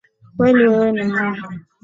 [0.35, 1.47] Kweli wewe ni Mungu